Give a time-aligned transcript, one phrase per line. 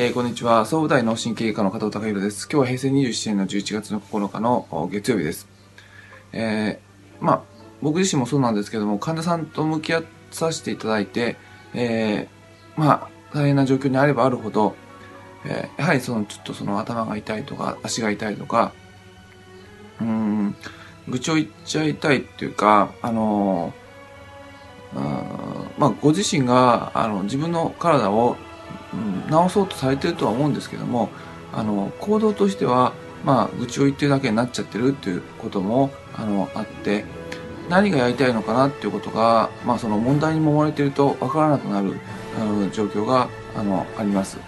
[0.00, 0.64] えー、こんにちは。
[0.64, 2.48] 総務大脳神経科の加藤隆弘です。
[2.48, 5.48] 今日は平成27年の11月の9日の月曜日です。
[6.32, 7.42] えー、まあ、
[7.82, 11.34] 僕自身もそうなんですけども、患者さんと向き合わさせていただいて、
[11.74, 14.76] えー、まあ、大変な状況にあればあるほど、
[15.44, 18.72] えー、やはりその、ちょっとその頭が痛いとか、足が痛いとか、
[20.00, 20.54] うん、
[21.08, 23.74] 愚痴を言っちゃいたいっていうか、あの
[25.76, 28.36] まあ、ご自身が、あの、自分の体を、
[29.30, 31.10] 直そうとされてるとは思うんですけども
[31.52, 32.92] あの行動としては
[33.24, 37.04] まあ愚痴を言ってるだけになっちゃってるっていうこともあのあって
[37.68, 41.98] 何がやりたいのかなっていうことが、まあ、その問題に揉まれてると分からなくなる
[42.40, 44.38] あの状況があのあります。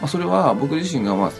[0.00, 1.32] まあ、それは僕自身が、まあ、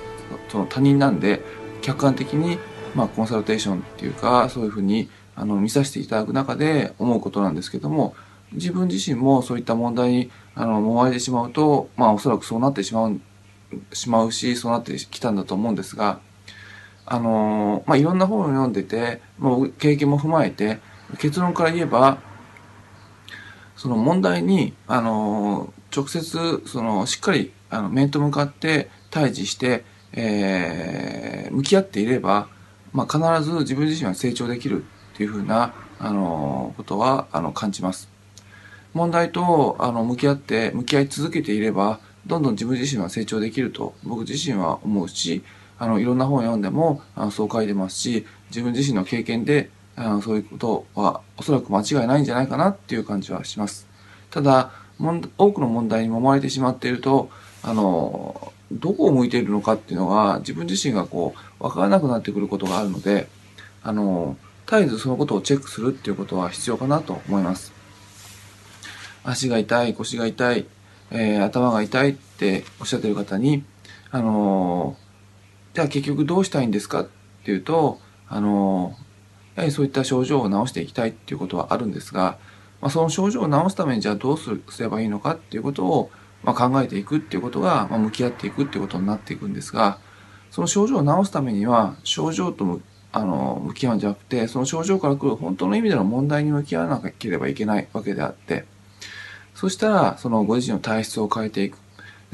[0.49, 1.43] その他人なんで
[1.83, 2.59] 客観的に、
[2.95, 8.15] まあ、コンサルテーションっていうかそういうふうにあの見させていただく中で思うことなんですけども
[8.55, 13.21] 自分自身もそういった問題にあの揉まれてしまうと、まあおそらくそうなってしまう、
[13.93, 16.21] しまうし、そうなってきたんだと思うんですが、
[17.07, 20.79] あの、まあいろんな本を読んでて、もう経験も踏まえて、
[21.19, 22.19] 結論から言えば、
[23.77, 32.49] その問題に、あの、直接、その、しっかり、あの、面と向かって対峙して、えー、向き合っていれば、
[32.93, 38.12] まあ必ず自分自身は成長できるっていうふうな、あの、ことは、あの、感じます。
[38.95, 45.43] 問題とあの向き合って向き合い続けていればどんどん自分自身は成長できると僕自身は思うし
[45.79, 53.87] あのいろんな本を読んでもあのそう書いてますし自分自身の経験であのそういうことはおそらく間違いないんじゃないかなっていう感じはします。
[54.31, 54.71] ただ
[55.37, 57.31] 多くの問題に揉まれてしまっていると
[57.63, 63.29] あのどこを向いているのかっていうのが自分自身がこう分からなくなってくることがあるので
[63.83, 64.37] あの
[64.67, 67.82] 絶えずそのことをチェックするっていうことは必要かなと思います。
[69.25, 70.67] 足が痛い、腰が痛い、
[71.11, 73.65] えー、頭が痛いっておっしゃってる方に、
[74.11, 77.09] あのー、じゃあ結局どうしたいんですかっ
[77.45, 82.39] ていうと、あのー、やはりそういった症状を治していきたいっていうことはあるんですが、
[82.81, 86.11] まあ、その症状を治すためにじゃあどうすればいいのかっていうことを、
[86.43, 89.99] まあ、考えていくっていうことが、まあ、向き合っていくっていうことになっていくんですが、
[90.51, 92.81] その症状を治すためには、症状と
[93.13, 98.67] あの向き合うんじゃなくて、その症状から来る本当の意味での問題に向き合わなければいけないわけであって、
[99.63, 101.79] そしたら、そのご自身の体質を変えていく。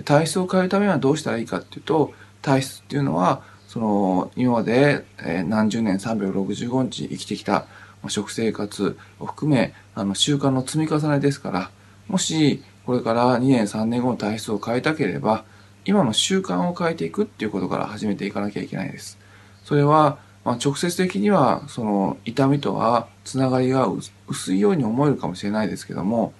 [0.07, 7.67] 体質を変えるためにはどうしたらいいかっていうと、体質っていうのは、その、今まで、え何十年365日生きてきた
[8.09, 11.71] 食生活を含め、あの、習慣の積み重ねですから、
[12.09, 15.45] もし、これから2年3年後の体質を変えたければ、
[15.85, 19.19] 今の習慣を変えていくっていうことから始めていかなきゃいけないです。
[19.65, 20.17] それは、
[20.47, 23.87] まあ、直接的には、その、痛みとはつながりが
[24.29, 26.33] 薄いように思えるかもしれないですけども、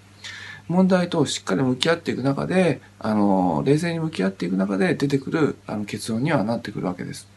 [0.69, 7.29] 問題としっかり向き合っていく中で、あの、冷静に向き合っていく中で出てくるあの結論にはなってくるわけです。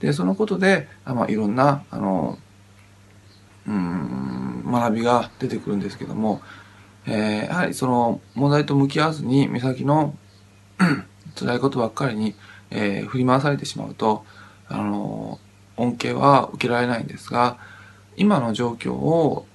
[0.00, 2.38] で、そのことで、あまあ、いろんな、あの、
[3.66, 6.40] うん、学びが出てくるんですけども、
[7.06, 10.14] えー、やはりその問題と向き合わずに目先の
[11.38, 12.34] 辛いことばっかりに、
[12.70, 14.24] えー、振り回されてしまうと、
[14.68, 15.38] あの、
[15.76, 17.58] 恩恵は受けられないんですが、
[18.16, 19.46] 今の状況を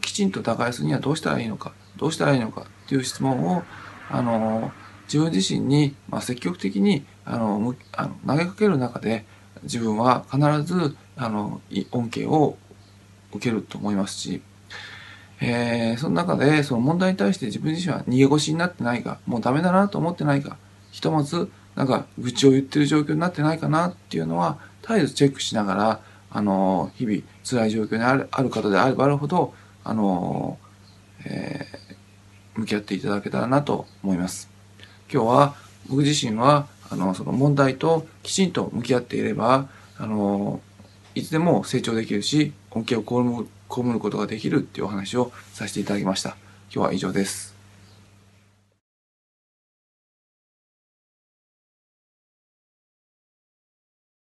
[0.00, 1.72] きちんと打開するにはどうしたらいいのか。
[2.00, 3.62] どうしたらいいのかっていう質問を、
[4.08, 4.72] あの、
[5.04, 9.26] 自分自身に、まあ、積極的に、あの、あの投げかける中で、
[9.64, 11.60] 自分は必ず、あの、
[11.92, 12.56] 恩恵を
[13.32, 14.40] 受けると思いますし、
[15.42, 20.56] えー、その中で、その問題に対して自分自身は逃げ腰になってないか、もうダメだなと思ってないか、
[20.90, 26.00] ひとまず、なんか、愚痴を言ってる状況になってないかなっていうのは、絶えずチェックしながら、
[26.30, 29.52] あの、日々辛い状況にあるある方であればあるほど、
[29.84, 30.58] あの、
[31.24, 31.89] えー、
[32.56, 34.48] 向き合っていただけたらなと思います。
[35.12, 35.54] 今日は
[35.88, 39.68] 僕自身は、あの、その問題ときちんと向き合っていれば、
[39.98, 40.60] あの、
[41.14, 46.36] いつでも成長できるし、恩恵を被ることができるっていうお話をさせていただきました。
[46.72, 47.59] 今日は以上です。